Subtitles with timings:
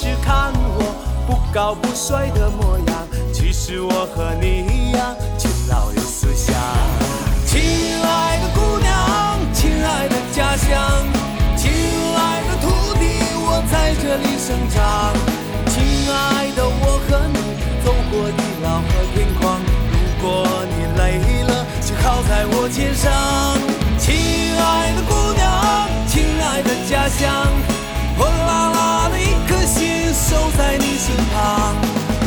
[0.00, 0.94] 是看我
[1.26, 6.54] 不高不帅的模样，其实我和你一样勤劳有思想。
[7.44, 8.94] 亲爱的姑娘，
[9.52, 11.02] 亲爱的家乡，
[11.56, 11.66] 亲
[12.14, 13.10] 爱的土地，
[13.42, 15.12] 我在这里生长。
[15.66, 19.58] 亲爱的，我和你走过地老和天荒，
[19.90, 23.10] 如果你累了，就靠在我肩上。
[23.98, 24.14] 亲
[24.62, 27.57] 爱的姑娘，亲爱的家乡。
[30.18, 31.76] 守在你身旁，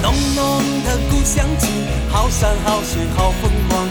[0.02, 1.70] 浓浓的故乡情，
[2.10, 3.86] 好山好水好风光，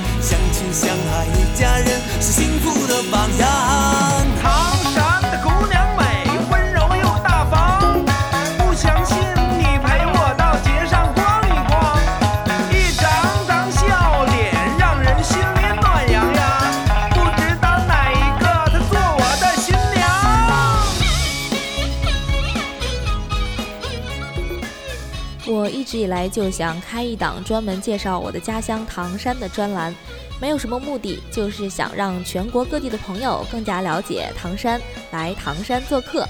[25.50, 29.92] 我一直以来就想开一档专门介绍我的家乡唐山的专栏，
[30.40, 36.24] 没有什么目的，就是想让全国各地的朋友更加了解唐山，来唐山做客。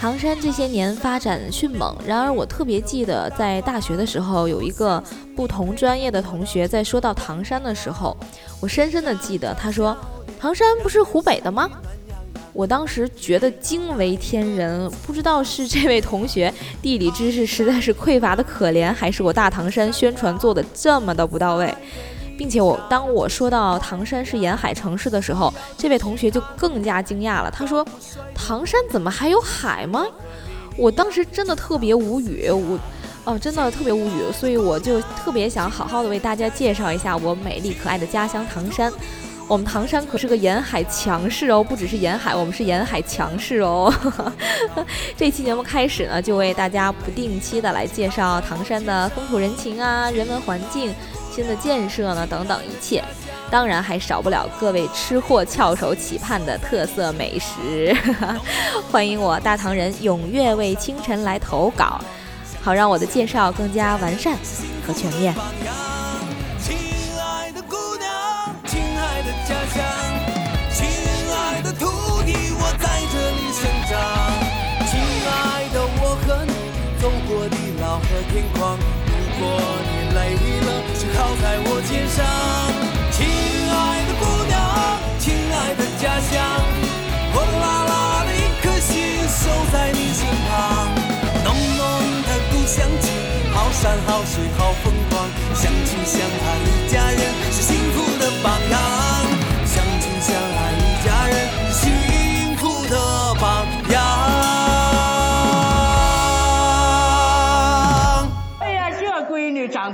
[0.00, 5.02] 唐山这些年发展迅猛，然而我特别记得在大学的时候，有一个
[5.36, 8.16] 不同专业的同学在说到唐山的时候，
[8.58, 9.94] 我深深的记得他说
[10.40, 11.68] ：“唐山不是湖北的吗？”
[12.52, 16.52] 我当时觉得惊为天人，不知道是这位同学
[16.82, 21.72] 地理知识实在是匮乏的可怜，还是我大唐山宣传做的这么的不到位，
[22.36, 27.50] 并且我当我说到唐山是沿海城市的时候，这位同学就更加惊讶了。
[27.50, 27.86] 他说
[28.34, 30.04] ：“唐山怎么还有海吗？”
[30.76, 32.78] 我当时真的特别无语，我
[33.24, 38.90] 哦，真的特别无语，所以我就特别想好好的为大家介绍一下我美丽可爱的家乡唐山。
[39.50, 43.92] 我们唐山可是个沿海强势哦，不只是沿海，我们是沿海强势哦。
[45.18, 50.94] 这期节目开始呢，就为大家不定期的来介绍唐山的风土人情啊、人文环境、
[51.34, 53.02] 新的建设呢等等一切，
[53.50, 57.92] 当然还少不了各位吃货翘首企盼的特色美食。
[58.88, 62.00] 欢迎我大唐人踊跃为清晨来投稿，
[62.62, 64.36] 好让我的介绍更加完善
[64.86, 65.34] 和全面。
[77.00, 79.42] 走过地老和天光，如果
[79.88, 80.68] 你累了，
[81.00, 82.20] 就靠在我肩上。
[83.10, 83.24] 亲
[83.72, 84.60] 爱的姑娘，
[85.18, 86.36] 亲爱的家乡，
[87.32, 87.92] 火辣辣
[88.28, 88.92] 的一颗心
[89.32, 90.52] 守在你身旁。
[91.42, 91.48] 浓
[91.80, 91.80] 浓
[92.28, 93.08] 的故乡情，
[93.54, 95.24] 好山好水好风光，
[95.54, 97.19] 相亲相爱一家人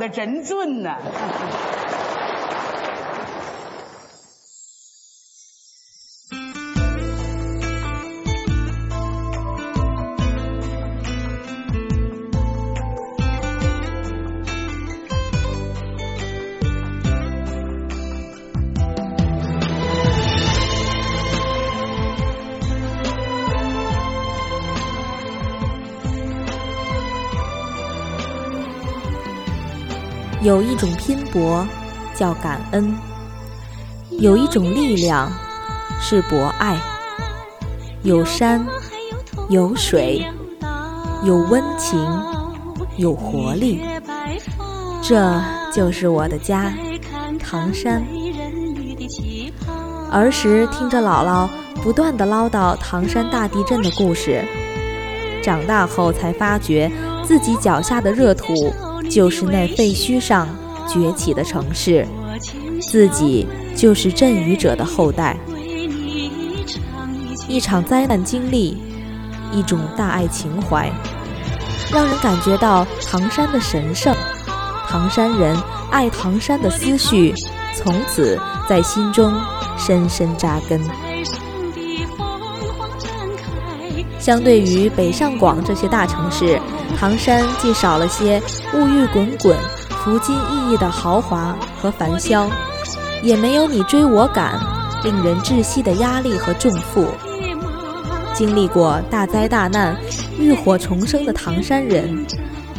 [0.08, 0.98] 真俊呐！
[30.46, 31.66] 有一种拼搏
[32.14, 32.96] 叫感恩，
[34.20, 35.28] 有一种力量
[36.00, 36.80] 是博爱。
[38.04, 38.64] 有山，
[39.48, 40.24] 有水，
[41.24, 41.98] 有温情，
[42.96, 43.82] 有活力，
[45.02, 45.42] 这
[45.74, 46.72] 就是我的家——
[47.42, 48.00] 唐山。
[50.12, 51.48] 儿时听着姥姥
[51.82, 54.44] 不断的唠叨唐山大地震的故事，
[55.42, 56.88] 长大后才发觉
[57.24, 58.72] 自己脚下的热土。
[59.08, 60.48] 就是那废墟上
[60.88, 62.06] 崛起的城市，
[62.80, 65.36] 自己就是震宇者的后代。
[67.48, 68.76] 一场灾难经历，
[69.52, 70.90] 一种大爱情怀，
[71.92, 74.14] 让人感觉到唐山的神圣。
[74.88, 75.56] 唐山人
[75.90, 77.32] 爱唐山的思绪，
[77.74, 79.32] 从此在心中
[79.78, 80.80] 深深扎根。
[84.26, 86.60] 相对于北上广这些大城市。
[86.98, 88.42] 唐山既少了些
[88.74, 89.56] 物欲滚滚、
[90.02, 92.50] 浮金熠熠的豪华和繁嚣，
[93.22, 94.58] 也没有你追我赶、
[95.04, 97.06] 令人窒息的压力和重负。
[98.34, 99.96] 经历过大灾大难、
[100.40, 102.26] 浴火重生的唐山人，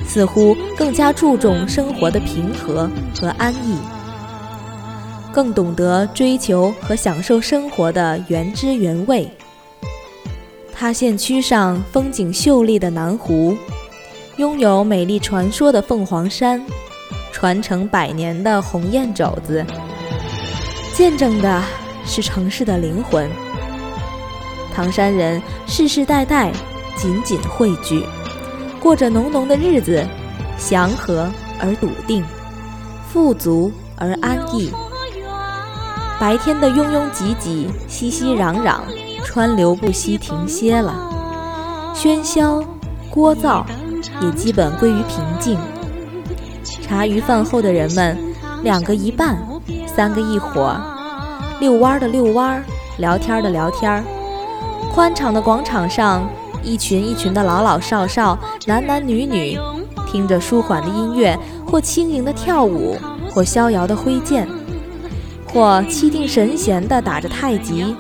[0.06, 3.78] 似乎更加注重生活的平和和安逸，
[5.32, 9.32] 更懂得追求和享受生活的原汁原味。
[10.79, 13.57] 塌陷区上风景秀丽的南湖。
[14.35, 16.63] 拥有美丽传说的凤凰山，
[17.31, 19.65] 传承百年的鸿雁肘子，
[20.94, 21.63] 见证的
[22.06, 23.27] 是城市的灵魂。
[24.71, 26.51] 唐山人世世代代
[26.95, 28.06] 紧紧汇聚，
[28.79, 30.06] 过着浓浓的日子，
[30.59, 31.27] 祥和
[31.59, 32.24] 而笃定，
[33.12, 34.71] 富足而安逸。
[36.19, 38.81] 白天的拥拥挤挤、熙熙攘攘、
[39.27, 40.95] 川流不息停歇了，
[41.94, 42.63] 喧嚣、
[43.13, 43.62] 聒噪
[44.21, 45.59] 也基本归于平静。
[46.81, 48.18] 茶余饭后的人们，
[48.63, 49.38] 两个一半，
[49.85, 50.74] 三个一伙，
[51.59, 52.63] 遛弯的遛弯，
[53.00, 54.01] 聊天的聊天。
[54.94, 56.25] 宽敞的广场上，
[56.63, 59.59] 一群一群的老老少少、男男女女，
[60.09, 61.38] 听着舒缓的音乐，
[61.69, 62.95] 或轻盈的跳舞，
[63.29, 64.47] 或逍遥的挥剑，
[65.53, 67.94] 或气定神闲地打着太极。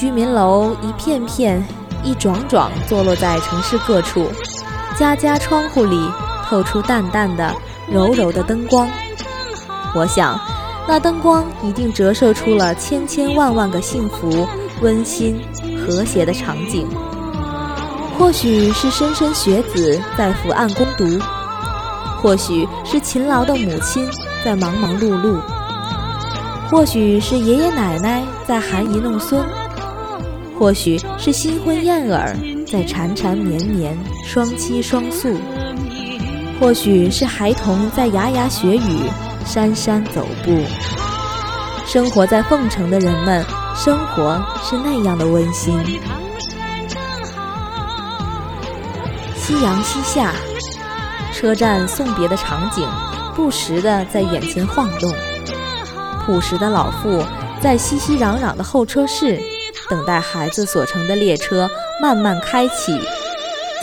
[0.00, 1.62] 居民楼一片片、
[2.02, 4.30] 一幢幢坐落在城市各处，
[4.98, 6.00] 家家窗户里
[6.46, 7.54] 透出淡淡的、
[7.86, 8.88] 柔柔的灯光。
[9.94, 10.40] 我想，
[10.88, 14.48] 那灯光一定折射出了千千万万个幸福、
[14.80, 15.38] 温馨。
[15.86, 16.86] 和谐的场景，
[18.18, 21.18] 或许是莘莘学子在伏案攻读，
[22.22, 24.08] 或许是勤劳的母亲
[24.42, 25.38] 在忙忙碌碌，
[26.70, 29.42] 或许是爷爷奶奶在含饴弄孙，
[30.60, 32.36] 或许是新婚燕尔
[32.70, 33.96] 在缠缠绵绵
[34.26, 35.34] 双栖双宿，
[36.60, 39.10] 或许是孩童在牙牙学语
[39.46, 40.62] 姗姗走步。
[41.86, 43.42] 生活在凤城的人们。
[43.74, 45.74] 生活是那样的温馨。
[49.34, 50.34] 夕阳西下，
[51.32, 52.86] 车站送别的场景
[53.34, 55.10] 不时的在眼前晃动。
[56.26, 57.24] 朴实的老妇
[57.58, 59.40] 在熙熙攘攘的候车室
[59.90, 61.68] 等待孩子所乘的列车
[62.00, 62.98] 慢慢开启，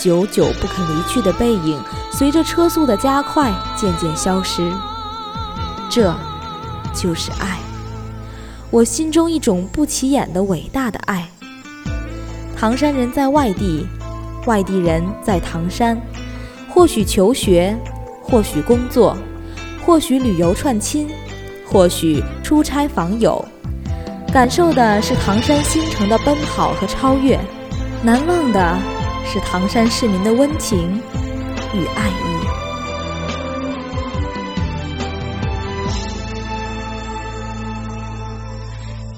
[0.02, 1.80] 久久不肯离去的背影
[2.12, 4.72] 随着车速的加快渐渐消失。
[5.90, 6.16] 这，
[6.96, 7.60] 就是爱。
[8.72, 11.30] 我心中一种不起眼的伟大的爱。
[12.56, 13.86] 唐山人在外地，
[14.46, 16.00] 外地人在唐山，
[16.70, 17.78] 或许求学，
[18.22, 19.16] 或许工作，
[19.86, 21.10] 或许旅游串亲，
[21.66, 23.44] 或许出差访友，
[24.38, 27.40] 感受的是唐山新城的奔跑和超越，
[28.04, 28.78] 难忘的
[29.26, 31.02] 是唐山市民的温情
[31.74, 32.08] 与爱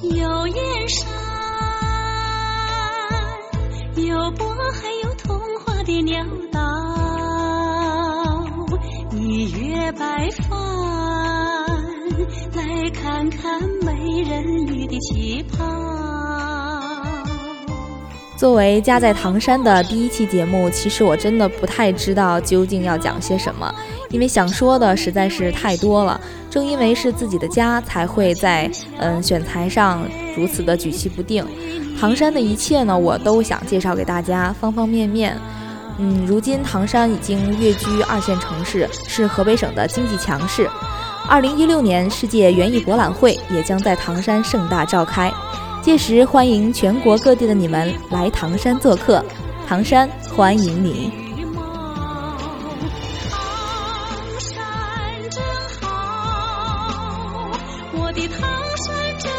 [0.01, 0.17] 意。
[0.17, 1.09] 有燕山，
[3.97, 6.61] 有渤，还有童话的鸟岛，
[9.11, 10.57] 逆月白帆，
[12.55, 15.65] 来看看美人鱼的旗袍。
[18.35, 23.73] 作为家在唐山的第一期节目，其实我真的不太知道究竟要讲些什么，
[24.09, 26.19] 因为想说的实在是太多了。
[26.49, 30.03] 正因为是自己的家，才会在嗯选材上
[30.35, 31.45] 如此的举棋不定。
[31.99, 35.37] 唐山的一切呢，我都想介绍给大家，方方面面。
[35.97, 40.69] 嗯，如今唐山已经跃居二线城市，是河北省的经济强市。
[41.29, 45.31] 二零一六年世界园艺博览会也将在唐山盛大召开，
[45.79, 49.23] 届时欢迎全国各地的你们来唐山做客，
[49.67, 51.11] 唐山欢迎你。
[53.29, 54.57] 唐山
[55.29, 55.43] 真
[55.81, 57.51] 好，
[57.93, 58.41] 我的唐
[58.77, 59.31] 山真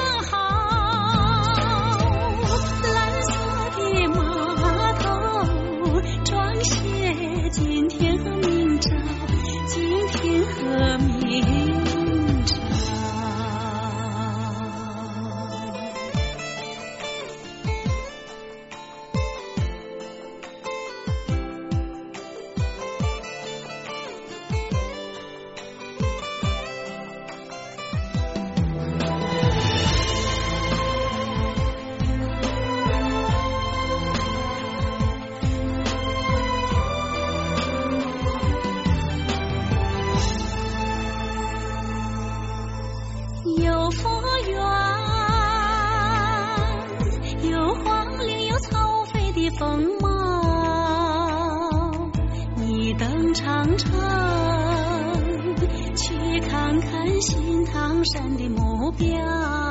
[49.61, 50.09] 风貌
[52.57, 53.91] 你等长城
[55.95, 59.70] 去看看新唐山的目标。